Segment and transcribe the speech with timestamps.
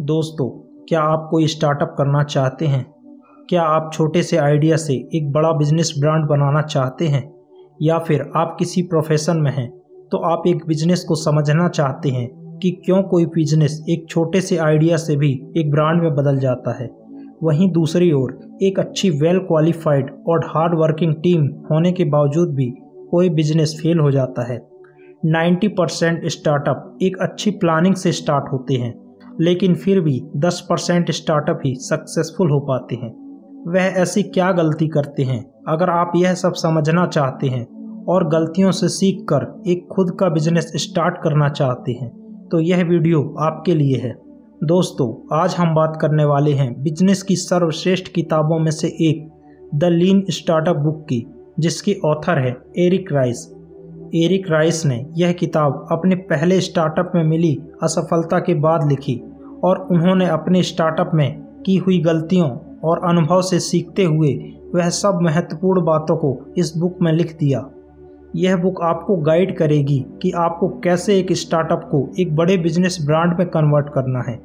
[0.00, 0.48] दोस्तों,
[0.88, 2.84] क्या आप कोई स्टार्टअप करना चाहते हैं?
[3.48, 7.22] क्या आप छोटे से आइडिया से एक बड़ा बिज़नेस ब्रांड बनाना चाहते हैं?
[7.82, 9.68] या फिर आप किसी प्रोफेशन में हैं
[10.12, 14.56] तो आप एक बिज़नेस को समझना चाहते हैं कि क्यों कोई बिज़नेस एक छोटे से
[14.56, 16.90] आइडिया से भी एक ब्रांड में बदल जाता है?
[17.42, 22.72] वहीं दूसरी ओर, एक अच्छी वेल क्वालिफाइड और हार्ड वर्किंग टीम होने के बावजूद भी
[23.10, 24.60] कोई बिज़नेस फेल हो जाता है।
[25.26, 29.05] 90 परसेंट स्टार्टअप एक अच्छी प्लानिंग से स्टार्ट होते हैं।
[29.40, 33.10] लेकिन फिर भी 10 परसेंट स्टार्टअप ही सक्सेसफुल हो पाते हैं।
[33.68, 35.40] वह ऐसी क्या गलती करते हैं?
[35.68, 37.64] अगर आप यह सब समझना चाहते हैं
[38.04, 42.10] और गलतियों से सीख कर एक खुद का बिज़नेस स्टार्ट करना चाहते हैं
[42.52, 44.14] तो यह वीडियो आपके लिए है।
[44.64, 49.28] दोस्तों, आज हम बात करने वाले हैं बिज़नेस की सर्वश्रेष्ठ किताबों में से एक,
[49.74, 51.24] द लीन स्टार्टअप बुक की,
[51.58, 53.55] जिसकी ऑथर है एरिक राइस।
[54.24, 59.20] एरिक राइस ने यह किताब अपने पहले स्टार्टअप में मिली असफलता के बाद लिखी
[59.64, 62.50] और उन्होंने अपने स्टार्टअप में की हुई गलतियों
[62.84, 64.32] और अनुभव से सीखते हुए
[64.74, 67.64] वह सब महत्वपूर्ण बातों को इस बुक में लिख दिया।
[68.36, 73.38] यह बुक आपको गाइड करेगी कि आपको कैसे एक स्टार्टअप को एक बड़े बिज़नेस ब्रांड
[73.38, 74.38] में कन्वर्ट करना है।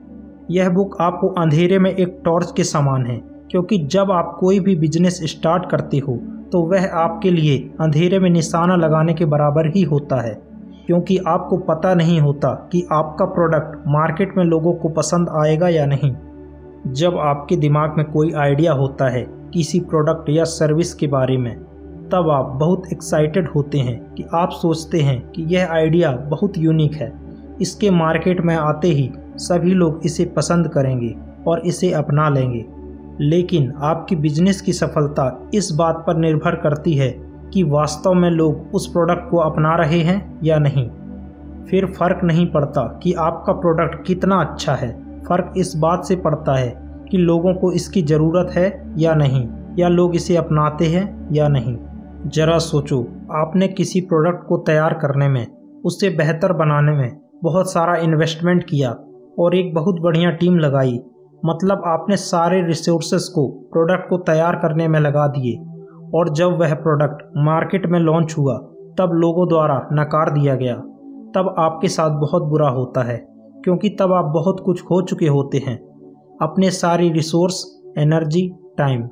[0.51, 3.21] यह बुक आपको अंधेरे में एक टॉर्च के समान है।
[3.51, 6.19] क्योंकि जब आप कोई भी बिज़नेस स्टार्ट करते हो
[6.51, 10.41] तो वह आपके लिए अंधेरे में निशाना लगाने के बराबर ही होता है।
[10.87, 15.85] क्योंकि आपको पता नहीं होता कि आपका प्रोडक्ट मार्केट में लोगों को पसंद आएगा या
[15.85, 16.15] नहीं।
[16.87, 21.55] जब आपके दिमाग में कोई आइडिया होता है किसी प्रोडक्ट या सर्विस के बारे में,
[22.11, 26.93] तब आप बहुत एक्साइटेड होते हैं कि आप सोचते हैं कि यह आइडिया बहुत यूनिक
[26.93, 27.13] है।
[27.61, 31.15] इसके मार्केट में आते ही सभी लोग इसे पसंद करेंगे
[31.47, 32.80] और इसे अपना लेंगे।
[33.21, 37.09] लेकिन आपकी बिज़नेस की सफलता इस बात पर निर्भर करती है
[37.53, 40.89] कि वास्तव में लोग उस प्रोडक्ट को अपना रहे हैं या नहीं।
[41.65, 46.57] फिर फ़र्क नहीं पड़ता कि आपका प्रोडक्ट कितना अच्छा है। फ़र्क इस बात से पड़ता
[46.57, 46.73] है
[47.11, 49.47] कि लोगों को इसकी ज़रूरत है या नहीं,
[49.79, 51.77] या लोग इसे अपनाते हैं या नहीं।
[52.27, 55.47] ज़रा सोचो, आपने किसी प्रोडक्ट को तैयार करने में,
[55.85, 58.91] उसे बेहतर बनाने में बहुत सारा इन्वेस्टमेंट किया
[59.39, 60.99] और एक बहुत बढ़िया टीम लगाई।
[61.45, 65.57] मतलब आपने सारे रिसोर्सेस को प्रोडक्ट को तैयार करने में लगा दिए।
[66.15, 68.57] और जब वह प्रोडक्ट मार्केट में लॉन्च हुआ,
[68.97, 70.75] तब लोगों द्वारा नकार दिया गया।
[71.35, 73.17] तब आपके साथ बहुत बुरा होता है,
[73.63, 75.77] क्योंकि तब आप बहुत कुछ खो चुके होते हैं।
[76.41, 79.09] अपने सारी रिसोर्स एनर्जी टाइम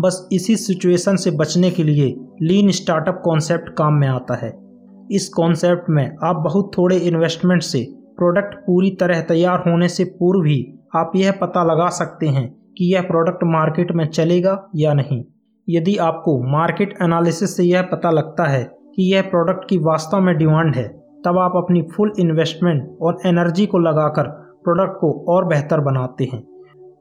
[0.00, 4.52] बस इसी सिचुएशन से बचने के लिए लीन स्टार्टअप कॉन्सेप्ट काम में आता है।
[5.12, 10.46] इस कॉन्सेप्ट में आप बहुत थोड़े इन्वेस्टमेंट से प्रोडक्ट पूरी तरह तैयार होने से पूर्व
[10.46, 15.22] ही आप यह पता लगा सकते हैं कि यह प्रोडक्ट मार्केट में चलेगा या नहीं।
[15.68, 18.62] यदि आपको मार्केट एनालिसिस से यह पता लगता है
[18.96, 20.86] कि यह प्रोडक्ट की वास्तव में डिमांड है,
[21.26, 24.28] तब आप अपनी फुल इन्वेस्टमेंट और एनर्जी को लगाकर
[24.64, 26.42] प्रोडक्ट को और बेहतर बनाते हैं।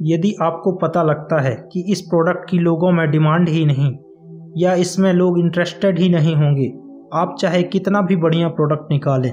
[0.02, 3.92] यदि आपको पता लगता है कि इस प्रोडक्ट की लोगों में डिमांड ही नहीं,
[4.58, 6.68] या इसमें लोग इंटरेस्टेड ही नहीं होंगे,
[7.14, 9.32] आप चाहे कितना भी बढ़िया प्रोडक्ट निकालें,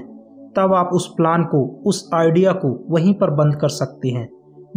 [0.57, 4.27] तब आप उस प्लान को, उस आइडिया को वहीं पर बंद कर सकते हैं।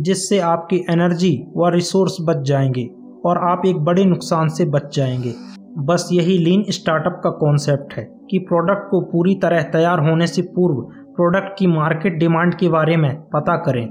[0.01, 2.89] जिससे आपकी एनर्जी व रिसोर्स बच जाएँगे
[3.25, 5.35] और आप एक बड़े नुकसान से बच जाएँगे।
[5.79, 10.43] बस यही लीन स्टार्टअप का कॉन्सेप्ट है कि प्रोडक्ट को पूरी तरह तैयार होने से
[10.43, 10.81] पूर्व
[11.17, 13.87] प्रोडक्ट की मार्केट डिमांड के बारे में पता करें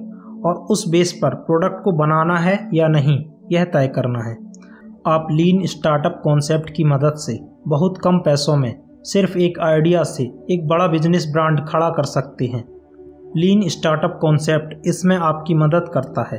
[0.46, 4.38] और उस बेस पर प्रोडक्ट को बनाना है या नहीं, यह तय करना है।
[5.08, 10.24] आप लीन स्टार्टअप कॉन्सेप्ट की मदद से बहुत कम पैसों में सिर्फ़ एक आइडिया से
[10.52, 12.79] एक बड़ा बिज़नेस ब्रांड खड़ा कर सकते हैं।
[13.38, 16.38] लीन स्टार्टअप कॉन्सेप्ट इसमें आपकी मदद करता है।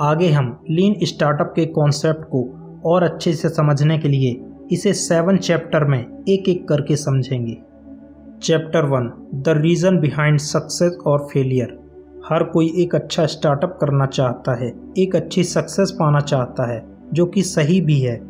[0.00, 2.42] आगे हम लीन स्टार्टअप के कॉन्सेप्ट को
[2.86, 7.56] और अच्छे से समझने के लिए इसे सेवन चैप्टर में एक एक करके समझेंगे।
[8.42, 11.78] Chapter one, the reason behind success और फेलियर।
[12.28, 17.26] हर कोई एक अच्छा स्टार्टअप करना चाहता है, एक अच्छी सक्सेस पाना चाहता है, जो
[17.26, 18.20] कि सही भी है,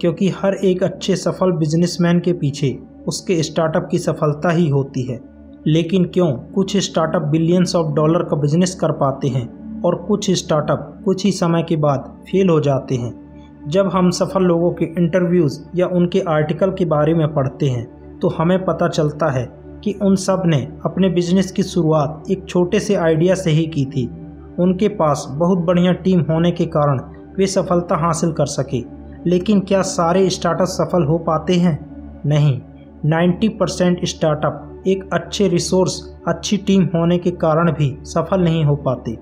[0.00, 2.78] क्योंकि हर एक अच्छे सफल बिजनेसमैन के पीछे
[3.08, 5.29] उसके स्टार्टअप की सफलता ही होती है।
[5.66, 6.32] लेकिन क्यों?
[6.32, 11.32] कुछ स्टार्टअप बिलियंस ऑफ़ डॉलर का बिज़नेस कर पाते हैं और कुछ स्टार्टअप कुछ ही
[11.32, 13.30] समय के बाद फेल हो जाते हैं।
[13.68, 18.28] जब हम सफल लोगों के इंटरव्यूज़ या उनके आर्टिकल के बारे में पढ़ते हैं तो
[18.28, 19.52] हमें पता चलता है
[19.84, 24.10] कि उन सबने अपने बिज़नेस की शुरुआत एक छोटे से आइडिया से ही की थी।
[24.58, 27.00] उनके पास बहुत बढ़िया टीम होने के कारण
[27.38, 28.84] वे सफलता हासिल कर सके।
[29.26, 31.78] लेकिन क्या सारे स्टार्टअप सफल हो पाते हैं?
[32.26, 32.60] नहीं।
[33.06, 38.76] 90 परसेंट स्टार्टअप एक अच्छे रिसोर्स अच्छी टीम होने के कारण भी सफल नहीं हो
[38.76, 39.18] पाते।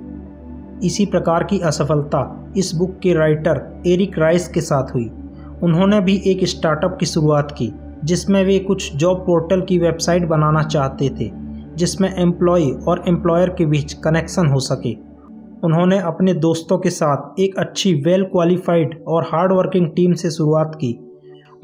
[0.86, 5.10] इसी प्रकार की असफलता इस बुक के राइटर एरिक राइस के साथ हुई।
[5.62, 7.72] उन्होंने भी एक स्टार्टअप की शुरुआत की,
[8.04, 11.30] जिसमें वे कुछ जॉब पोर्टल की वेबसाइट बनाना चाहते थे,
[11.76, 14.96] जिसमें एम्प्लॉय और एम्प्लॉयर के बीच कनेक्शन हो सके।
[15.64, 20.72] उन्होंने अपने दोस्तों के साथ एक अच्छी वेल क्वालिफाइड और हार्ड वर्किंग टीम से शुरुआत
[20.74, 21.07] की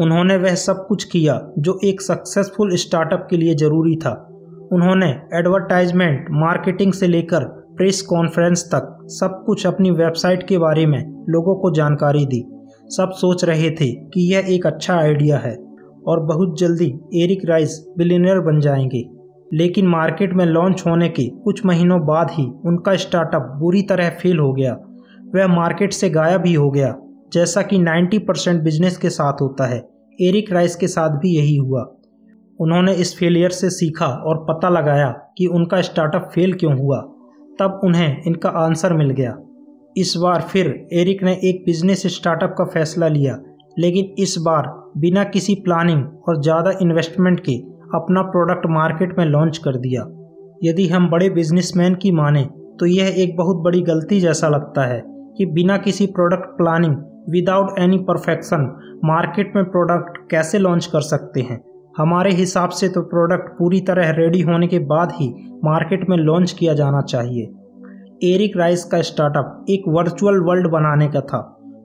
[0.01, 4.29] उन्होंने वह सब कुछ किया जो एक सक्सेसफुल स्टार्टअप के लिए ज़रूरी था।
[4.73, 7.45] उन्होंने एडवर्टाइजमेंट मार्केटिंग से लेकर
[7.77, 12.45] प्रेस कॉन्फ्रेंस तक सब कुछ अपनी वेबसाइट के बारे में लोगों को जानकारी दी।
[12.89, 15.57] सब सोच रहे थे कि यह एक अच्छा आइडिया है
[16.07, 19.05] और बहुत जल्दी एरिक राइस बिलीनियर बन जाएँगे।
[19.55, 24.39] लेकिन मार्केट में लॉन्च होने के कुछ महीनों बाद ही उनका स्टार्टअप बुरी तरह फेल
[24.39, 24.73] हो गया।
[25.35, 26.97] वह मार्केट से गायब ही हो गया।
[27.35, 29.79] जैसा कि 90 परसेंट बिज़नेस के साथ होता है।
[30.19, 31.81] एरिक राइस के साथ भी यही हुआ।
[32.59, 35.09] उन्होंने इस फेलियर से सीखा और पता लगाया
[35.39, 37.01] कि उनका स्टार्टअप फेल क्यों हुआ।
[37.59, 39.37] तब उन्हें इनका आंसर मिल गया।
[39.97, 43.39] इस बार फिर एरिक ने एक बिज़नेस स्टार्टअप का फैसला लिया,
[43.79, 47.57] लेकिन इस बार बिना किसी प्लानिंग और ज़्यादा इन्वेस्टमेंट के
[47.95, 50.03] अपना प्रोडक्ट मार्केट में लॉन्च कर दिया।
[50.65, 52.45] यदि हम बड़े बिजनेसमैन की माने
[52.81, 55.03] तो यह एक बहुत बड़ी गलती जैसा लगता है
[55.39, 56.95] कि बिना किसी product planning
[57.31, 58.65] without any perfection
[59.05, 61.61] market में प्रोडक्ट कैसे लॉन्च कर सकते हैं?
[61.99, 65.29] हमारे हिसाब से तो प्रोडक्ट पूरी तरह रेडी होने के बाद ही
[65.65, 67.45] मार्केट में लॉन्च किया जाना चाहिए।
[68.25, 71.41] एरिक राइस का स्टार्टअप एक वर्चुअल वर्ल्ड बनाने का था,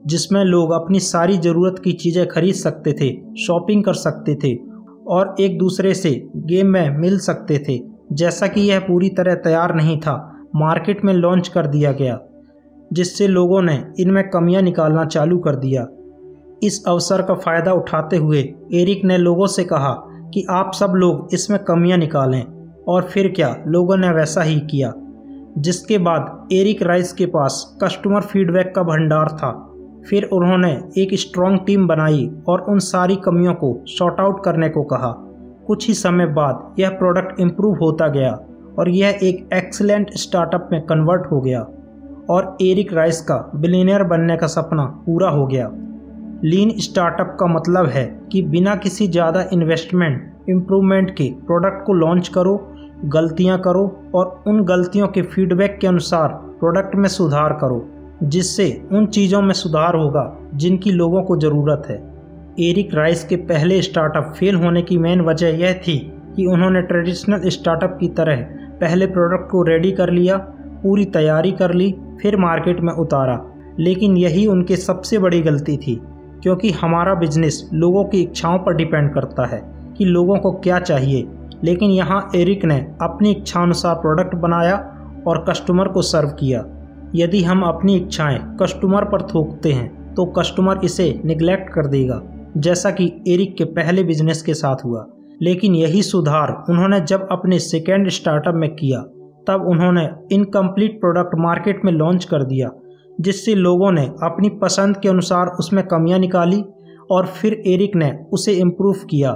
[0.06, 4.54] जिसमें लोग अपनी सारी ज़रूरत की चीज़ें खरीद सकते थे शॉपिंग कर सकते थे
[5.08, 7.78] और एक दूसरे से गेम में मिल सकते थे।
[8.12, 10.16] जैसा कि यह पूरी तरह तैयार नहीं था
[10.56, 12.18] मार्केट में लॉन्च कर दिया गया।
[12.92, 15.86] जिससे लोगों ने इनमें कमियाँ निकालना चालू कर दिया।
[16.62, 19.92] इस अवसर का फ़ायदा उठाते हुए एरिक ने लोगों से कहा
[20.34, 22.44] कि आप सब लोग इसमें कमियाँ निकालें
[22.88, 24.92] और फिर क्या लोगों ने वैसा ही किया।
[25.58, 29.66] जिसके बाद एरिक राइस के पास कस्टमर फीडबैक का भंडार था।
[30.10, 34.82] फिर उन्होंने एक स्ट्रॉन्ग टीम बनाई और उन सारी कमियों को शॉर्ट आउट करने को
[34.82, 35.14] कहा।
[35.66, 38.40] कुछ ही समय बाद यह प्रोडक्ट इम्प्रूव होता गया
[38.78, 41.66] और यह एक एक्सीलेंट स्टार्टअप में कन्वर्ट हो गया।
[42.30, 45.70] और एरिक राइस का बिलीनियर बनने का सपना पूरा हो गया।
[46.44, 52.28] लीन स्टार्टअप का मतलब है कि बिना किसी ज़्यादा इन्वेस्टमेंट, इम्प्रूवमेंट के प्रोडक्ट को लॉन्च
[52.28, 52.56] करो,
[53.06, 53.84] गलतियाँ करो
[54.14, 56.28] और उन गलतियों के फीडबैक के अनुसार
[56.60, 57.84] प्रोडक्ट में सुधार करो,
[58.22, 60.24] जिससे उन चीज़ों में सुधार होगा
[60.54, 61.96] जिनकी लोगों को ज़रूरत है।
[62.60, 65.98] एरिक राइस के पहले स्टार्टअप फेल होने की मेन वजह यह थी
[66.36, 68.42] कि उन्होंने ट्रेडिशनल स्टार्टअप की तरह
[68.80, 70.36] पहले प्रोडक्ट को रेडी कर लिया
[70.82, 73.40] पूरी तैयारी कर ली, फिर मार्केट में उतारा।
[73.78, 76.00] लेकिन यही उनकी सबसे बड़ी गलती थी,
[76.42, 79.62] क्योंकि हमारा बिज़नेस लोगों की इच्छाओं पर डिपेंड करता है
[79.98, 81.26] कि लोगों को क्या चाहिए।
[81.64, 84.76] लेकिन यहाँ एरिक ने अपनी इच्छानुसार प्रोडक्ट बनाया
[85.26, 86.64] और कस्टमर को सर्व किया।
[87.14, 92.20] यदि हम अपनी इच्छाएँ कस्टमर पर थोकते हैं तो कस्टमर इसे निगलेक्ट कर देगा,
[92.56, 95.06] जैसा कि एरिक के पहले बिज़नेस के साथ हुआ।
[95.42, 99.04] लेकिन यही सुधार उन्होंने जब अपने सेकेंड स्टार्टअप में किया
[99.50, 102.70] तब उन्होंने इनकम्प्लीट प्रोडक्ट मार्केट में लॉन्च कर दिया,
[103.20, 106.62] जिससे लोगों ने अपनी पसंद के अनुसार उसमें कमियाँ निकाली
[107.10, 109.30] और फिर एरिक ने उसे इम्प्रूव किया।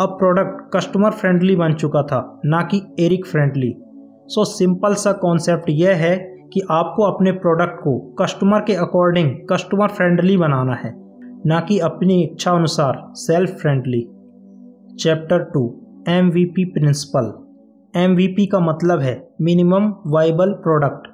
[0.00, 3.74] अब प्रोडक्ट कस्टमर फ्रेंडली बन चुका था, ना कि एरिक फ्रेंडली
[4.28, 6.16] सो सिंपल सा कॉन्सेप्ट यह है
[6.52, 10.92] कि आपको अपने प्रोडक्ट को कस्टमर के अकॉर्डिंग कस्टमर फ्रेंडली बनाना है,
[11.46, 14.02] ना कि अपनी इच्छा अनुसार self friendly
[14.96, 15.64] chapter two
[16.08, 17.32] M principle
[17.94, 21.08] MVP का मतलब है मिनिमम वाइबल प्रोडक्ट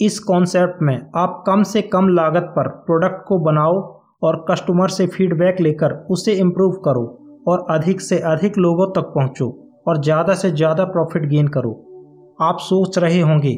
[0.00, 3.78] इस कॉन्सेप्ट में आप कम से कम लागत पर प्रोडक्ट को बनाओ
[4.22, 7.04] और कस्टमर से फीडबैक लेकर उसे इम्प्रूव करो
[7.48, 9.48] और अधिक से अधिक लोगों तक पहुंचो
[9.88, 11.70] और ज़्यादा से ज़्यादा प्रॉफिट गेन करो।
[12.42, 13.54] आप सोच रहे होंगे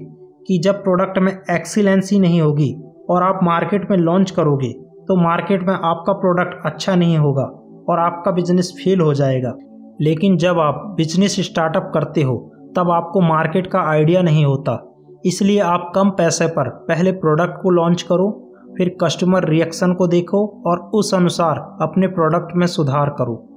[0.49, 2.73] कि जब प्रोडक्ट में एक्सीलेंसी नहीं होगी
[3.11, 4.73] और आप मार्केट में लॉन्च करोगे
[5.09, 7.45] तो मार्केट में आपका प्रोडक्ट अच्छा नहीं होगा
[7.89, 9.55] और आपका बिज़नेस फेल हो जाएगा।
[10.01, 14.89] लेकिन जब आप बिज़नेस स्टार्टअप करते हो, तब आपको मार्केट का आइडिया नहीं होता।
[15.27, 20.63] इसलिए आप कम पैसे पर पहले प्रोडक्ट को लॉन्च करो, फिर कस्टमर रिएक्शन को देखो
[20.67, 23.49] और उस अनुसार अपने प्रोडक्ट में सुधार करो।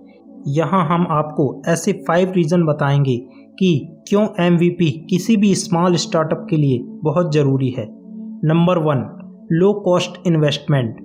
[0.48, 3.18] यहाँ हम आपको ऐसे फाइव रीज़न बताएँगे
[3.60, 7.88] कि क्यों एमवीपी किसी भी स्मॉल स्टार्टअप के लिए बहुत ज़रूरी है।
[8.44, 9.10] Number one
[9.52, 10.98] low cost investment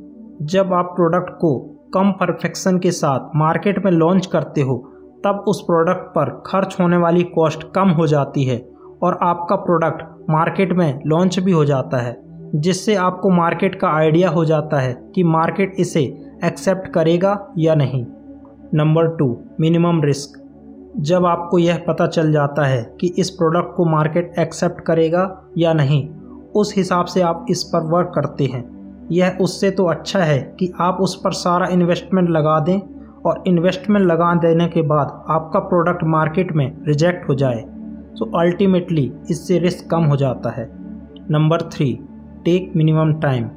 [0.43, 1.59] जब आप प्रोडक्ट को
[1.95, 4.93] कम परफेक्शन के साथ मार्केट में लॉन्च करते हो
[5.25, 8.59] तब उस प्रोडक्ट पर खर्च होने वाली कॉस्ट कम हो जाती है
[9.03, 12.17] और आपका प्रोडक्ट मार्केट में लॉन्च भी हो जाता है,
[12.55, 16.01] जिससे आपको मार्केट का आइडिया हो जाता है कि मार्केट इसे
[16.45, 18.05] एक्सेप्ट करेगा या नहीं।
[18.75, 20.39] नंबर टू मिनिमम रिस्क
[20.99, 25.25] जब आपको यह पता चल जाता है कि इस प्रोडक्ट को मार्केट एक्सेप्ट करेगा
[25.59, 26.09] या नहीं,
[26.55, 28.65] उस हिसाब से आप इस पर वर्क करते हैं।
[29.13, 32.81] यह उससे तो अच्छा है कि आप उस पर सारा इन्वेस्टमेंट लगा दें
[33.27, 37.61] और इन्वेस्टमेंट लगा देने के बाद आपका प्रोडक्ट मार्केट में रिजेक्ट हो जाए
[38.19, 40.69] तो अल्टीमेटली इससे रिस्क कम हो जाता है।
[41.31, 41.93] Number three
[42.45, 43.49] take minimum time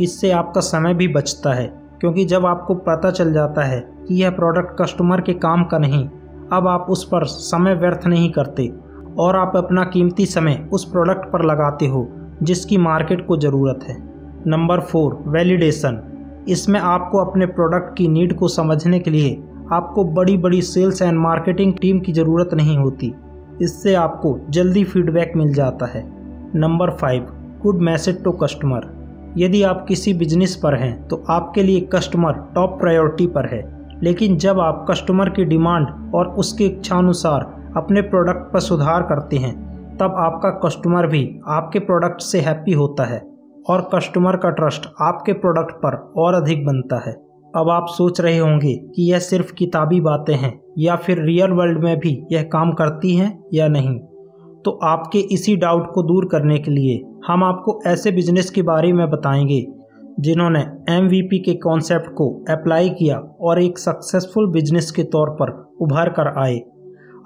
[0.00, 1.66] इससे आपका समय भी बचता है,
[2.00, 6.08] क्योंकि जब आपको पता चल जाता है कि यह प्रोडक्ट कस्टमर के काम का नहीं,
[6.52, 8.72] अब आप उस पर समय व्यर्थ नहीं करते
[9.18, 12.08] और आप अपना कीमती समय उस प्रोडक्ट पर लगाते हो,
[12.42, 13.96] जिसकी मार्केट को ज़रूरत है।
[14.46, 16.02] नंबर फोर वैलिडेशन
[16.48, 19.32] इसमें आपको अपने प्रोडक्ट की नीड को समझने के लिए
[19.72, 23.12] आपको बड़ी बड़ी सेल्स एंड मार्केटिंग टीम की ज़रूरत नहीं होती।
[23.62, 26.02] इससे आपको जल्दी फीडबैक मिल जाता है।
[26.54, 27.26] Number five
[27.62, 28.88] good message to customer
[29.38, 33.62] यदि आप किसी बिज़नेस पर हैं तो आपके लिए कस्टमर टॉप प्रायोरिटी पर है।
[34.02, 39.54] लेकिन जब आप कस्टमर की डिमांड और उसकी इच्छानुसार अपने प्रोडक्ट पर सुधार करते हैं,
[39.96, 43.29] तब आपका कस्टमर भी आपके प्रोडक्ट से हैप्पी होता है।
[43.70, 47.12] और कस्टमर का ट्रस्ट आपके प्रोडक्ट पर और अधिक बनता है।
[47.56, 51.84] अब आप सोच रहे होंगे कि यह सिर्फ़ किताबी बातें हैं या फिर रियल वर्ल्ड
[51.84, 53.98] में भी यह काम करती हैं या नहीं।
[54.64, 58.92] तो आपके इसी डाउट को दूर करने के लिए हम आपको ऐसे बिज़नेस के बारे
[58.92, 59.66] में बताएँगे,
[60.20, 65.50] जिन्होंने एमवीपी के कॉन्सेप्ट को अप्लाई किया और एक सक्सेसफुल बिज़नेस के तौर पर
[65.80, 66.58] उभर कर आए।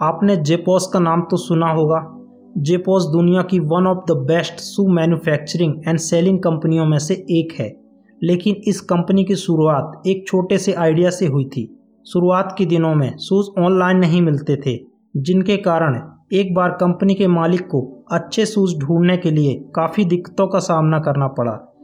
[0.03, 2.14] आपने जेपोस का नाम तो सुना होगा
[2.59, 7.61] जेपोस दुनिया की one of the best shoe manufacturing and selling कंपनियों में से एक
[7.61, 7.77] है।
[8.23, 12.95] लेकिन इस कंपनी की शुरुआत एक छोटे से आइडिया से हुई थी। शुरुआत के दिनों
[12.95, 14.81] में शूज़ ऑनलाइन नहीं मिलते थे,
[15.17, 16.01] जिनके कारण
[16.33, 20.99] एक बार कंपनी के मालिक को अच्छे शूज़ ढूँढने के लिए काफ़ी दिक्कतों का सामना
[20.99, 21.75] करना पड़ा।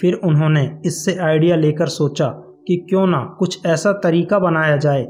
[0.00, 2.26] फिर उन्होंने इससे आइडिया लेकर सोचा
[2.68, 5.06] कि क्यों ना कुछ ऐसा तरीका बनाया जाए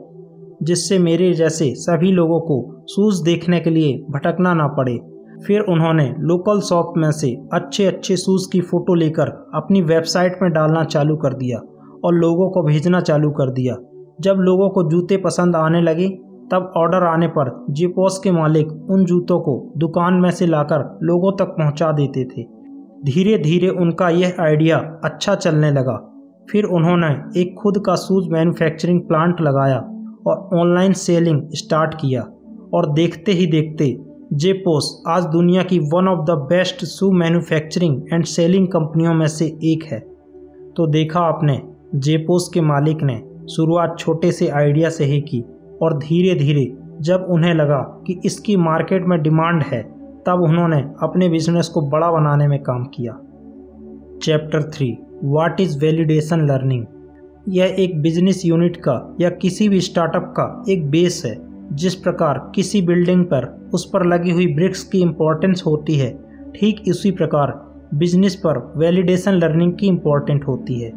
[0.62, 4.98] जिससे मेरे जैसे सभी लोगों को शूज़ देखने के लिए भटकना ना पड़े।
[5.46, 10.52] फिर उन्होंने लोकल शॉप में से अच्छे अच्छे शूज़ की फ़ोटो लेकर अपनी वेबसाइट में
[10.52, 11.58] डालना चालू कर दिया
[12.04, 13.76] और लोगों को भेजना चालू कर दिया।
[14.20, 16.08] जब लोगों को जूते पसंद आने लगे,
[16.52, 21.32] तब ऑर्डर आने पर जीपोस के मालिक उन जूतों को दुकान में से लाकर लोगों
[21.32, 22.42] तक पहुँचा देते थे।
[23.04, 25.96] धीरे धीरे उनका यह आइडिया अच्छा चलने लगा।
[26.50, 29.78] फिर उन्होंने एक खुद का शूज़ मैन्युफैक्चरिंग प्लांट लगाया।
[30.26, 32.22] और ऑनलाइन सेलिंग स्टार्ट किया।
[32.74, 33.96] और देखते ही देखते
[34.32, 39.46] जेपोस आज दुनिया की one of the best shoe manufacturing and selling कंपनियों में से
[39.64, 39.98] एक है।
[40.76, 41.60] तो देखा आपने
[41.94, 45.44] जेपोस के मालिक ने शुरुआत छोटे से आइडिया से ही की
[45.82, 49.82] और धीरे धीरे जब उन्हें लगा कि इसकी मार्केट में डिमांड है,
[50.26, 53.12] तब उन्होंने अपने बिज़नेस को बड़ा बनाने में काम किया।
[54.22, 56.86] Chapter three what is validation learning
[57.48, 61.36] यह एक बिज़नेस यूनिट का या किसी भी स्टार्टअप का एक बेस है,
[61.72, 66.10] जिस प्रकार किसी बिल्डिंग पर उस पर लगी हुई ब्रिक्स की इम्पोर्टेंस होती है,
[66.54, 67.52] ठीक इसी प्रकार
[67.94, 70.92] बिज़नेस पर वैलिडेशन लर्निंग की इम्पोर्टेंट होती है,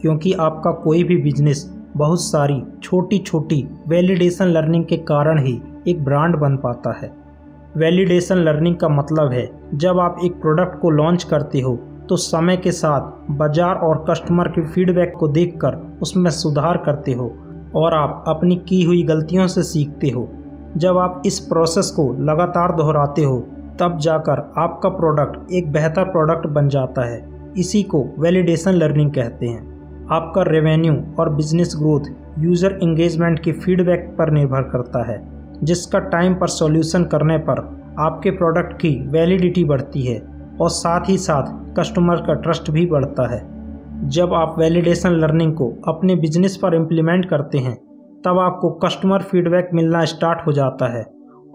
[0.00, 6.04] क्योंकि आपका कोई भी बिज़नेस बहुत सारी छोटी छोटी वैलिडेशन लर्निंग के कारण ही एक
[6.04, 7.10] ब्रांड बन पाता है।
[7.76, 12.56] वैलिडेशन लर्निंग का मतलब है, जब आप एक प्रोडक्ट को लॉन्च करते हो तो समय
[12.56, 17.26] के साथ बाज़ार और कस्टमर के फीडबैक को देखकर उसमें सुधार करते हो
[17.74, 20.28] और आप अपनी की हुई गलतियों से सीखते हो।
[20.76, 23.38] जब आप इस प्रोसेस को लगातार दोहराते हो,
[23.80, 27.24] तब जाकर आपका प्रोडक्ट एक बेहतर प्रोडक्ट बन जाता है।
[27.58, 34.14] इसी को वैलिडेशन लर्निंग कहते हैं। आपका रेवेन्यू और बिज़नेस ग्रोथ यूज़र इंगेजमेंट के फीडबैक
[34.18, 35.20] पर निर्भर करता है,
[35.62, 37.60] जिसका टाइम पर सॉल्यूशन करने पर
[37.98, 40.18] आपके प्रोडक्ट की वैलिडिटी बढ़ती है।
[40.60, 43.40] और साथ ही साथ कस्टमर का ट्रस्ट भी बढ़ता है।
[44.08, 47.74] जब आप वैलिडेशन लर्निंग को अपने बिज़नेस पर इम्प्लीमेंट करते हैं,
[48.24, 51.04] तब आपको कस्टमर फीडबैक मिलना स्टार्ट हो जाता है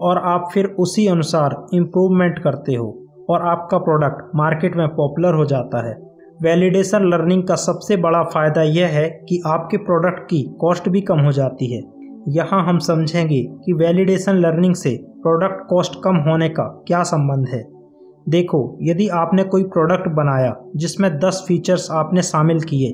[0.00, 2.86] और आप फिर उसी अनुसार इम्प्रूवमेंट करते हो
[3.30, 5.94] और आपका प्रोडक्ट मार्केट में पॉपुलर हो जाता है।
[6.42, 11.20] वैलिडेशन लर्निंग का सबसे बड़ा फ़ायदा यह है कि आपके प्रोडक्ट की कॉस्ट भी कम
[11.20, 11.82] हो जाती है।
[12.28, 17.62] यहाँ हम समझेंगे कि वैलिडेशन लर्निंग से प्रोडक्ट कॉस्ट कम होने का क्या संबंध है।
[18.26, 22.92] देखो, यदि आपने कोई प्रोडक्ट बनाया जिसमें 10 फीचर्स आपने शामिल किए,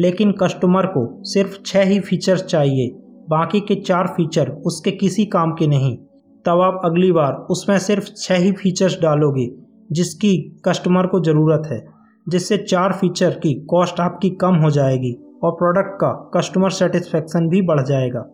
[0.00, 2.88] लेकिन कस्टमर को सिर्फ़ छः ही फीचर्स चाहिए,
[3.30, 5.96] बाकी के चार फीचर उसके किसी काम के नहीं,
[6.44, 9.48] तब आप अगली बार उसमें सिर्फ़ छः ही फीचर्स डालोगे,
[9.92, 11.84] जिसकी कस्टमर को ज़रूरत है,
[12.26, 15.12] जिससे चार फीचर की कॉस्ट आपकी कम हो जाएगी
[15.44, 18.26] और प्रोडक्ट का कस्टमर सेटिस्फेक्शन भी बढ़ जाएगा।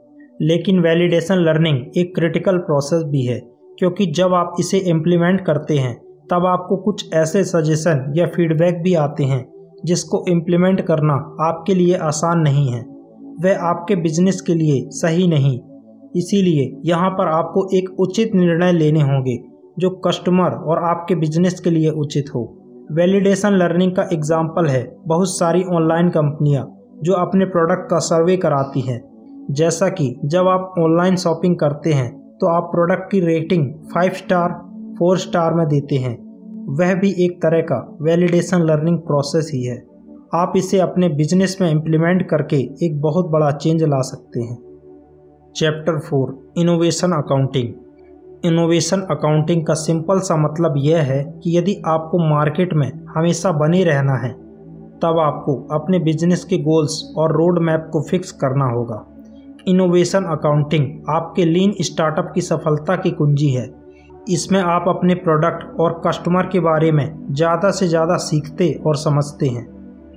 [0.43, 3.41] लेकिन वैलिडेशन लर्निंग एक क्रिटिकल प्रोसेस भी है,
[3.79, 8.95] क्योंकि जब आप इसे इम्प्लीमेंट करते हैं तब आपको कुछ ऐसे सजेशन या फीडबैक भी
[8.97, 9.45] आते हैं,
[9.85, 12.81] जिसको इम्प्लीमेंट करना आपके लिए आसान नहीं है।
[13.43, 15.59] वह आपके बिज़नेस के लिए सही नहीं।
[16.17, 19.37] इसीलिए यहाँ पर आपको एक उचित निर्णय लेने होंगे,
[19.79, 22.43] जो कस्टमर और आपके बिज़नेस के लिए उचित हो।
[22.93, 26.67] वैलिडेशन लर्निंग का एग्ज़ाम्पल है बहुत सारी ऑनलाइन कंपनियाँ
[27.03, 29.01] जो अपने प्रोडक्ट का सर्वे कराती हैं।
[29.51, 34.51] जैसा कि जब आप ऑनलाइन शॉपिंग करते हैं तो आप प्रोडक्ट की rating five star
[34.99, 36.17] four star में देते हैं।
[36.79, 39.77] वह भी एक तरह का वैलिडेशन लर्निंग प्रोसेस ही है।
[40.35, 44.57] आप इसे अपने बिज़नेस में इम्प्लीमेंट करके एक बहुत बड़ा चेंज ला सकते हैं।
[45.57, 47.73] Chapter four innovation accounting
[48.45, 53.83] innovation accounting का सिंपल सा मतलब यह है कि यदि आपको मार्केट में हमेशा बने
[53.85, 54.33] रहना है,
[55.03, 59.05] तब आपको अपने बिज़नेस के गोल्स और रोड मैप को फिक्स करना होगा।
[59.69, 63.67] इनोवेशन अकाउंटिंग आपके लीन स्टार्टअप की सफलता की कुंजी है।
[64.27, 69.49] इसमें आप अपने प्रोडक्ट और कस्टमर के बारे में ज़्यादा से ज़्यादा सीखते और समझते
[69.49, 69.67] हैं।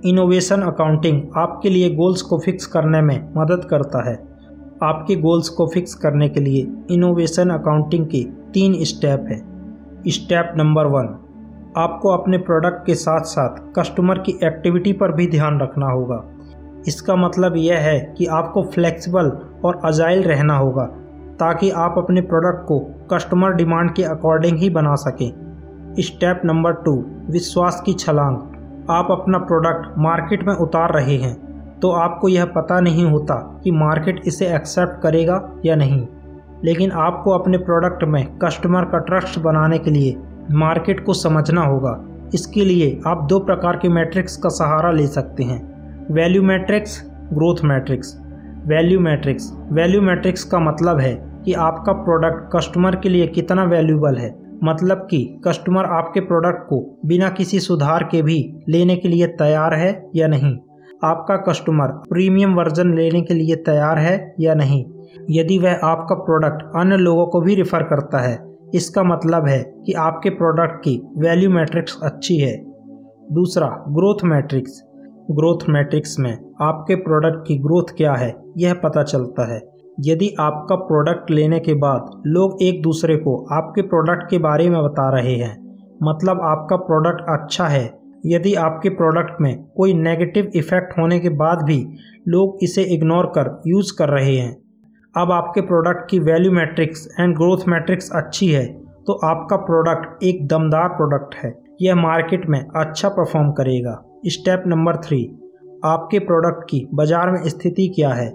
[0.05, 4.15] इनोवेशन अकाउंटिंग आपके लिए गोल्स को फिक्स करने में मदद करता है।
[4.83, 8.23] आपके गोल्स को फिक्स करने के लिए इनोवेशन अकाउंटिंग के
[8.53, 9.41] तीन स्टेप हैं।
[10.07, 11.15] स्टेप नंबर वन
[11.77, 16.23] आपको अपने प्रोडक्ट के साथ साथ कस्टमर की एक्टिविटी पर भी ध्यान रखना होगा।
[16.87, 19.31] इसका मतलब यह है कि आपको फ्लेक्सिबल
[19.65, 20.89] और अजाइल रहना होगा।
[21.39, 22.79] ताकि आप अपने प्रोडक्ट को
[23.11, 25.31] कस्टमर डिमांड के अकॉर्डिंग ही बना सकें।
[25.99, 26.93] स्टेप नंबर टू
[27.29, 28.37] विश्वास की छलांग।
[28.89, 31.33] आप अपना प्रोडक्ट मार्केट में उतार रहे हैं
[31.79, 36.07] तो आपको यह पता नहीं होता कि मार्केट इसे एक्सेप्ट करेगा या नहीं।
[36.63, 40.15] लेकिन आपको अपने प्रोडक्ट में कस्टमर का ट्रस्ट बनाने के लिए
[40.51, 41.99] मार्केट को समझना होगा।
[42.33, 45.61] इसके लिए आप दो प्रकार के मैट्रिक्स का सहारा ले सकते हैं।
[46.11, 47.01] Value metrics
[47.33, 48.17] growth metrics
[48.65, 54.17] value metrics value metrics का मतलब है कि आपका प्रोडक्ट कस्टमर के लिए कितना वैल्यूबल
[54.17, 54.29] है।
[54.63, 58.37] मतलब कि कस्टमर आपके प्रोडक्ट को बिना किसी सुधार के भी
[58.69, 60.57] लेने के लिए तैयार है या नहीं?
[61.03, 64.83] आपका कस्टमर प्रीमियम वर्जन लेने के लिए तैयार है या नहीं?
[65.29, 68.37] यदि वह आपका प्रोडक्ट अन्य लोगों को भी रिफ़र करता है,
[68.75, 72.55] इसका मतलब है कि आपके प्रोडक्ट की वैल्यू मैट्रिक्स अच्छी है।
[73.31, 74.83] दूसरा ग्रोथ मैट्रिक्स
[75.31, 76.31] ग्रोथ मैट्रिक्स में
[76.61, 79.59] आपके प्रोडक्ट की ग्रोथ क्या है, यह पता चलता है।
[79.99, 84.81] यदि आपका प्रोडक्ट लेने के बाद लोग एक दूसरे को आपके प्रोडक्ट के बारे में
[84.83, 85.55] बता रहे हैं
[86.03, 87.83] मतलब आपका प्रोडक्ट अच्छा है,
[88.25, 91.77] यदि आपके प्रोडक्ट में कोई नेगेटिव इफ़ेक्ट होने के बाद भी
[92.27, 94.55] लोग इसे इग्नोर कर यूज़ कर रहे हैं।
[95.15, 98.65] अब आपके प्रोडक्ट की value metrics and growth metrics अच्छी है
[99.07, 104.97] तो आपका प्रोडक्ट एक दमदार प्रोडक्ट है। यह मार्केट में अच्छा परफॉर्म करेगा। स्टेप नंबर
[104.97, 105.21] थ्री
[105.85, 108.27] आपके प्रोडक्ट की बाज़ार में स्थिति क्या है?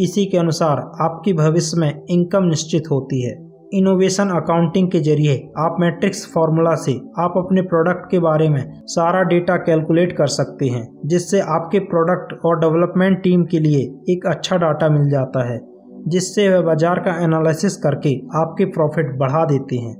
[0.00, 3.32] इसी के अनुसार आपकी भविष्य में इनकम निश्चित होती है।
[3.74, 9.22] इनोवेशन अकाउंटिंग के ज़रिए आप मैट्रिक्स फार्मूला से आप अपने प्रोडक्ट के बारे में सारा
[9.24, 14.56] डेटा कैलकुलेट कर सकते हैं, जिससे आपके प्रोडक्ट और डेवलपमेंट टीम के लिए एक अच्छा
[14.56, 15.60] डाटा मिल जाता है,
[16.08, 19.96] जिससे वह बाज़ार का एनालिसिस करके आपके प्रॉफिट बढ़ा देते हैं।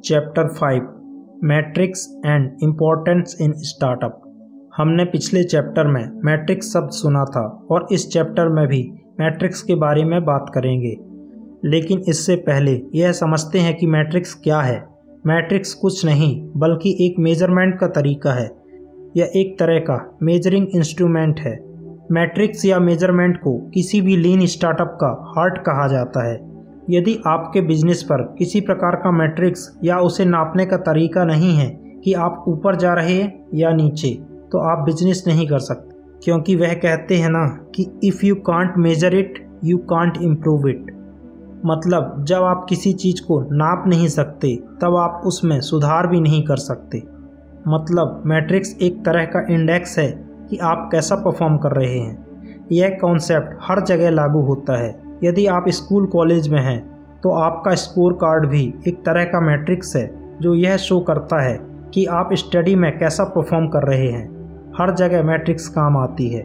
[0.00, 0.88] Chapter five
[1.44, 4.21] metrics and importance in startup
[4.76, 9.74] हमने पिछले चैप्टर में मैट्रिक्स शब्द सुना था और इस चैप्टर में भी मैट्रिक्स के
[9.74, 10.96] बारे में बात करेंगे।
[11.64, 14.88] लेकिन इससे पहले यह समझते हैं कि मैट्रिक्स क्या है।
[15.26, 18.50] मैट्रिक्स कुछ नहीं, बल्कि एक मेज़रमेंट का तरीका है।
[19.16, 21.64] यह एक तरह का मेजरिंग इंस्ट्रूमेंट है।
[22.12, 26.52] मैट्रिक्स या मेज़रमेंट को किसी भी लीन स्टार्टअप का हार्ट कहा जाता है।
[26.90, 31.80] यदि आपके बिज़नेस पर किसी प्रकार का मैट्रिक्स या उसे नापने का तरीका नहीं है
[32.04, 36.56] कि आप ऊपर जा रहे हैं या नीचे तो आप बिज़नेस नहीं कर सकते। क्योंकि
[36.56, 40.86] वह कहते हैं ना कि if you can't measure it you can't improve it
[41.66, 46.42] मतलब जब आप किसी चीज़ को नाप नहीं सकते, तब आप उसमें सुधार भी नहीं
[46.44, 47.02] कर सकते।
[47.68, 52.26] मतलब मैट्रिक्स एक तरह का इंडेक्स है कि आप कैसा परफॉर्म कर रहे हैं।
[52.72, 56.80] यह कॉन्सेप्ट हर जगह लागू होता है। यदि आप स्कूल कॉलेज में हैं
[57.22, 61.60] तो आपका स्कोर कार्ड भी एक तरह का मैट्रिक्स है, जो यह शो करता है
[61.94, 64.41] कि आप स्टडी में कैसा परफॉर्म कर रहे हैं।
[64.78, 66.44] हर जगह मैट्रिक्स काम आती है।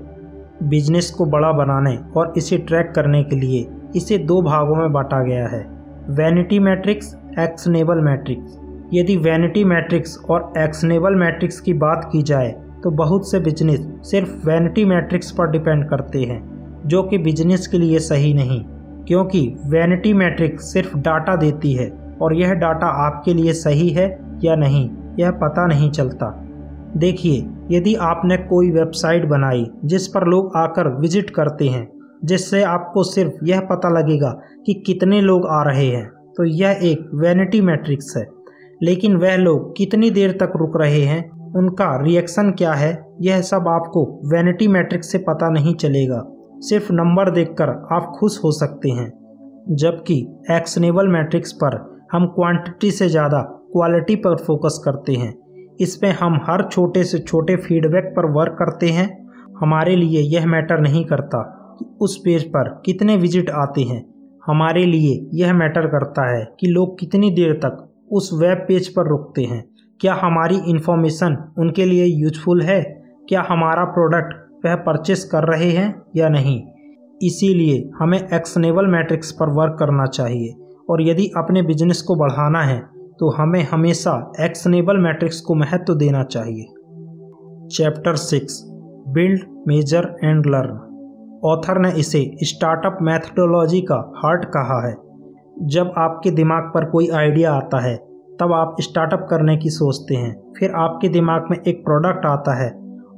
[0.63, 5.21] बिज़नेस को बड़ा बनाने और इसे ट्रैक करने के लिए इसे दो भागों में बांटा
[5.23, 5.65] गया है।
[6.09, 8.57] Vanity metrics, actionable metrics.
[8.93, 14.45] यदि वैनिटी मैट्रिक्स और एक्सनेबल मैट्रिक्स की बात की जाए तो बहुत से बिज़नेस सिर्फ़
[14.47, 16.41] वैनिटी मैट्रिक्स पर डिपेंड करते हैं,
[16.85, 18.63] जो कि बिज़नेस के लिए सही नहीं,
[19.07, 21.89] क्योंकि वैनिटी मैट्रिक्स सिर्फ़ डाटा देती है
[22.21, 24.07] और यह डाटा आपके लिए सही है
[24.43, 26.46] या नहीं, यह पता नहीं चलता।
[26.97, 31.87] देखिए, यदि आपने कोई वेबसाइट बनाई जिस पर लोग आकर विज़िट करते हैं,
[32.25, 34.29] जिससे आपको सिर्फ़ यह पता लगेगा
[34.65, 36.07] कि कितने लोग आ रहे हैं
[36.37, 38.25] तो यह एक वैनिटी मैट्रिक्स है।
[38.83, 43.67] लेकिन वह लोग कितनी देर तक रुक रहे हैं, उनका रिएक्शन क्या है, यह सब
[43.67, 46.23] आपको वैनिटी मैट्रिक्स से पता नहीं चलेगा।
[46.59, 49.11] सिर्फ़ नंबर देखकर आप खुश हो सकते हैं।
[49.75, 50.15] जबकि
[50.51, 51.75] एक्शनेबल मैट्रिक्स पर
[52.11, 53.41] हम क्वांटिटी से ज़्यादा
[53.73, 55.33] क्वालिटी पर फोकस करते हैं।
[55.81, 59.07] इसमें हम हर छोटे से छोटे फीडबैक पर वर्क करते हैं।
[59.61, 61.41] हमारे लिए यह मैटर नहीं करता
[61.79, 64.05] कि उस पेज पर कितने विज़िट आते हैं।
[64.47, 69.07] हमारे लिए यह मैटर करता है कि लोग कितनी देर तक उस वेब पेज पर
[69.07, 69.63] रुकते हैं।
[69.99, 72.81] क्या हमारी इन्फॉर्मेशन उनके लिए यूजफुल है?
[73.29, 76.61] क्या हमारा प्रोडक्ट वह परचेस कर रहे हैं या नहीं?
[77.23, 80.55] इसीलिए हमें एक्शनेबल मैट्रिक्स पर वर्क करना चाहिए।
[80.89, 82.77] और यदि अपने बिज़नेस को बढ़ाना है
[83.19, 86.63] तो हमें हमेशा एक्शनेबल मैट्रिक्स को महत्व देना चाहिए।
[87.67, 88.63] Chapter six
[89.07, 90.83] build measure and learn
[91.45, 94.95] author ने इसे स्टार्टअप मैथडोलॉजी का हार्ट कहा है।
[95.61, 97.95] जब आपके दिमाग पर कोई आइडिया आता है,
[98.39, 102.69] तब आप स्टार्टअप करने की सोचते हैं। फिर आपके दिमाग में एक प्रोडक्ट आता है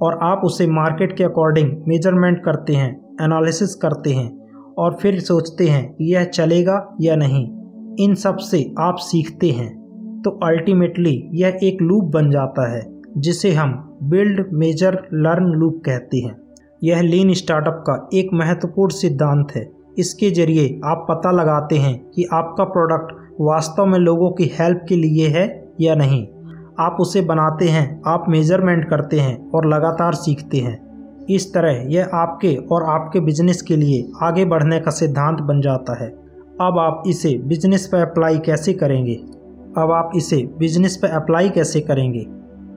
[0.01, 4.39] और आप उसे मार्केट के अकॉर्डिंग मेज़रमेंट करते हैं एनालिसिस करते हैं
[4.77, 7.47] और फिर सोचते हैं यह चलेगा या नहीं।
[8.05, 9.78] इन सबसे आप सीखते हैं।
[10.23, 12.81] तो अल्टीमेटली यह एक लूप बन जाता है,
[13.17, 16.35] जिसे हम बिल्ड मेजर लर्न लूप कहते हैं।
[16.83, 22.27] यह लीन स्टार्टअप का एक महत्वपूर्ण सिद्धांत है। इसके ज़रिए आप पता लगाते हैं कि
[22.33, 26.27] आपका प्रोडक्ट वास्तव में लोगों की हेल्प के लिए है या नहीं।
[26.79, 30.77] आप उसे बनाते हैं, आप मेज़रमेंट करते हैं और लगातार सीखते हैं।
[31.29, 36.03] इस तरह यह आपके और आपके बिज़नेस के लिए आगे बढ़ने का सिद्धांत बन जाता
[36.03, 36.09] है।
[36.61, 39.19] अब आप इसे बिज़नेस पर अप्लाई कैसे करेंगे?
[39.77, 42.25] अब आप इसे बिज़नेस पर अप्लाई कैसे करेंगे?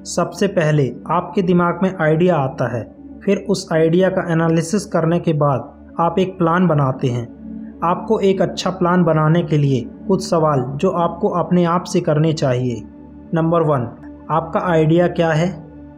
[0.04, 2.82] सबसे पहले आपके दिमाग में आइडिया आता है,
[3.24, 8.42] फिर उस आइडिया का एनालिसिस करने के बाद आप एक प्लान बनाते हैं। आपको एक
[8.42, 12.82] अच्छा प्लान बनाने के लिए कुछ सवाल जो आपको अपने आप से करने चाहिए।
[13.34, 13.88] नंबर वन
[14.30, 15.50] आपका आइडिया क्या है?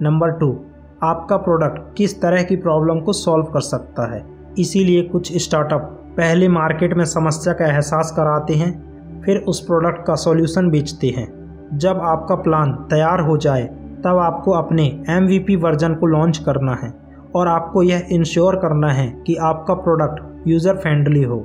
[0.02, 0.54] नंबर टू
[1.02, 4.24] आपका प्रोडक्ट किस तरह की प्रॉब्लम को सॉल्व कर सकता है?
[4.58, 5.80] इसीलिए कुछ स्टार्टअप
[6.16, 8.93] पहले मार्केट में समस्या का एहसास कराते हैं।
[9.24, 11.26] फिर उस प्रोडक्ट का सॉल्यूशन बेचते हैं।
[11.74, 13.64] जब आपका प्लान तैयार हो जाए,
[14.04, 16.92] तब आपको अपने एमवीपी वर्जन को लॉन्च करना है
[17.34, 21.38] और आपको यह इंश्योर करना है कि आपका प्रोडक्ट यूज़र फ्रेंडली हो।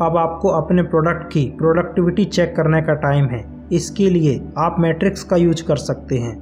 [0.00, 5.22] अब आपको अपने प्रोडक्ट की प्रोडक्टिविटी चेक करने का टाइम है। इसके लिए आप मैट्रिक्स
[5.22, 6.34] का यूज़ कर सकते हैं।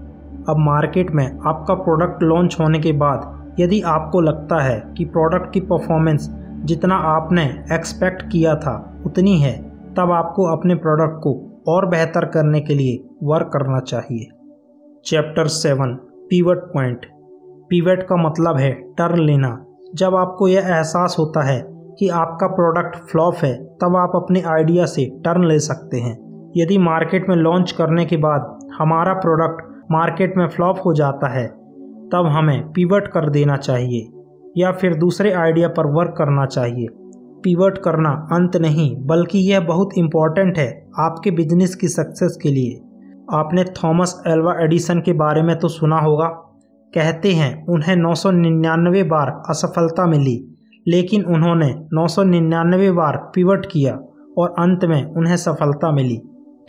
[0.48, 5.52] अब मार्केट में आपका प्रोडक्ट लॉन्च होने के बाद, यदि आपको लगता है कि प्रोडक्ट
[5.52, 6.28] की परफॉर्मेंस
[6.64, 12.60] जितना आपने एक्सपेक्ट किया था, उतनी है तब आपको अपने प्रोडक्ट को और बेहतर करने
[12.60, 14.26] के लिए वर्क करना चाहिए।
[15.06, 15.94] Chapter seven
[16.30, 17.06] pivot point
[17.70, 21.62] pivot का मतलब है टर्न लेना। जब आपको यह एहसास होता है
[21.98, 26.16] कि आपका प्रोडक्ट फ्लॉप है, तब आप अपने आइडिया से टर्न ले सकते हैं।
[26.56, 31.46] यदि मार्केट में लॉन्च करने के बाद हमारा प्रोडक्ट मार्केट में फ्लॉप हो जाता है,
[32.12, 34.08] तब हमें पिवट कर देना चाहिए
[34.56, 36.86] या फिर दूसरे आइडिया पर वर्क करना चाहिए।
[37.44, 42.80] पिवट करना अंत नहीं, बल्कि यह बहुत इंपॉर्टेंट है आपके बिज़नेस की सक्सेस के लिए।
[43.32, 46.28] आपने थॉमस एल्वा एडिसन के बारे में तो सुना होगा।
[46.94, 50.54] कहते हैं, उन्हें नौ सौ निन्यानवे बार असफलता मिली,
[50.88, 53.98] लेकिन उन्होंने नौ सौ निन्यानवे बार पिवट किया
[54.38, 56.16] और अंत में उन्हें सफलता मिली।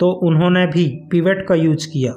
[0.00, 2.12] तो उन्होंने भी पिवट का यूज़ किया।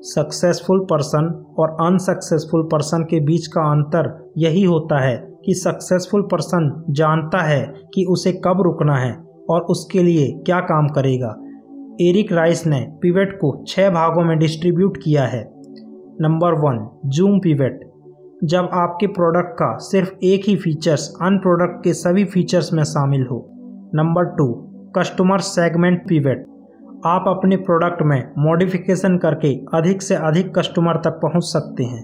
[0.00, 1.24] सक्सेसफुल पर्सन
[1.58, 7.74] और अनसक्सेसफुल पर्सन के बीच का अंतर यही होता है कि सक्सेसफुल पर्सन जानता है
[7.94, 9.12] कि उसे कब रुकना है
[9.50, 11.34] और उसके लिए क्या काम करेगा।
[12.00, 15.42] एरिक राइस ने पिवट को छः भागों में डिस्ट्रीब्यूट किया है।
[16.20, 17.80] नंबर वन जूम पिवट
[18.44, 23.26] जब आपके प्रोडक्ट का सिर्फ़ एक ही फीचर्स अन प्रोडक्ट के सभी फीचर्स में शामिल
[23.26, 23.38] हो।
[23.94, 24.52] Number two
[24.96, 26.44] customer segment pivot
[27.06, 32.02] आप अपने प्रोडक्ट में मॉडिफिकेशन करके अधिक से अधिक कस्टमर तक पहुँच सकते हैं।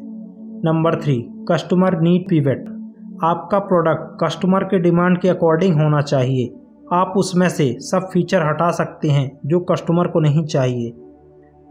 [0.65, 1.17] Number three
[1.51, 2.65] customer need pivot
[3.23, 6.55] आपका प्रोडक्ट कस्टमर के डिमांड के अकॉर्डिंग होना चाहिए।
[6.93, 10.93] आप उसमें से सब फीचर हटा सकते हैं जो कस्टमर को नहीं चाहिए।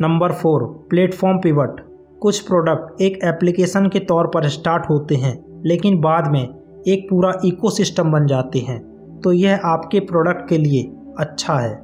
[0.01, 1.81] नंबर फोर प्लेटफॉर्म पिवट
[2.21, 6.43] कुछ प्रोडक्ट एक एप्लीकेशन के तौर पर स्टार्ट होते हैं, लेकिन बाद में
[6.87, 8.79] एक पूरा इकोसिस्टम बन जाते हैं।
[9.19, 10.83] तो यह आपके प्रोडक्ट के लिए
[11.19, 11.79] अच्छा है।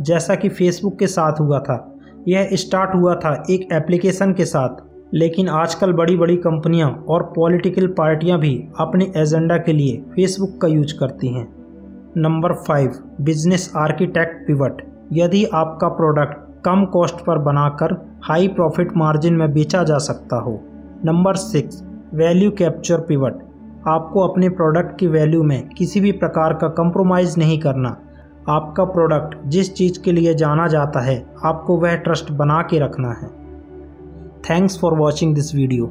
[0.00, 1.94] जैसा कि फेसबुक के साथ हुआ था,
[2.28, 7.86] यह स्टार्ट हुआ था एक एप्लीकेशन के साथ। लेकिन आजकल बड़ी बड़ी कंपनियाँ और पॉलिटिकल
[7.86, 11.48] पार्टियाँ भी अपने एजेंडा के लिए फेसबुक का यूज़ करती हैं।
[12.16, 14.82] Number five, business architect pivot.
[15.12, 20.60] यदि आपका प्रोडक्ट कम कॉस्ट पर बनाकर हाई प्रॉफिट मार्जिन में बेचा जा सकता हो।
[21.04, 23.38] Number six, value capture pivot.
[23.88, 27.96] आपको अपने प्रोडक्ट की वैल्यू में किसी भी प्रकार का कंप्रोमाइज़ नहीं करना।
[28.48, 33.08] आपका प्रोडक्ट जिस चीज़ के लिए जाना जाता है, आपको वह ट्रस्ट बना के रखना
[33.08, 33.39] है।
[34.50, 35.86] Thanks for watching this video